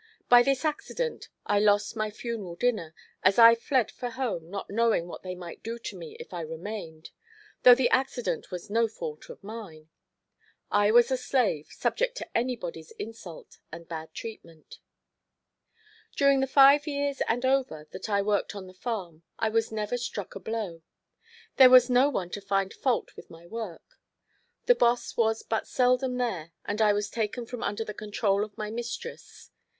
By 0.29 0.41
this 0.41 0.65
accident 0.65 1.29
I 1.45 1.59
lost 1.59 1.95
my 1.95 2.09
funeral 2.09 2.55
dinner, 2.55 2.95
as 3.21 3.37
I 3.37 3.53
fled 3.53 3.91
for 3.91 4.09
home 4.09 4.49
not 4.49 4.67
knowing 4.71 5.07
what 5.07 5.21
they 5.21 5.35
might 5.35 5.61
do 5.61 5.77
to 5.77 5.95
me 5.95 6.17
if 6.19 6.33
I 6.33 6.41
remained—though 6.41 7.75
the 7.75 7.89
accident 7.91 8.49
was 8.49 8.67
no 8.67 8.87
fault 8.87 9.29
of 9.29 9.43
mine; 9.43 9.89
I 10.71 10.89
was 10.89 11.11
a 11.11 11.17
slave, 11.17 11.67
subject 11.69 12.17
to 12.17 12.29
anybody's 12.35 12.89
insult 12.93 13.59
and 13.71 13.87
bad 13.87 14.11
treatment. 14.11 14.79
During 16.15 16.39
the 16.39 16.47
five 16.47 16.87
years 16.87 17.21
and 17.27 17.45
over 17.45 17.87
that 17.91 18.09
I 18.09 18.23
worked 18.23 18.55
on 18.55 18.65
the 18.65 18.73
farm 18.73 19.21
I 19.37 19.49
was 19.49 19.71
never 19.71 19.99
struck 19.99 20.33
a 20.33 20.39
blow. 20.39 20.81
There 21.57 21.69
was 21.69 21.91
no 21.91 22.09
one 22.09 22.31
to 22.31 22.41
find 22.41 22.73
fault 22.73 23.15
with 23.15 23.29
my 23.29 23.45
work. 23.45 23.99
The 24.65 24.73
boss 24.73 25.15
was 25.15 25.43
but 25.43 25.67
seldom 25.67 26.17
there 26.17 26.53
and 26.65 26.81
I 26.81 26.91
was 26.91 27.07
taken 27.11 27.45
from 27.45 27.61
under 27.61 27.85
the 27.85 27.93
control 27.93 28.43
of 28.43 28.57
my 28.57 28.71
mistress. 28.71 29.51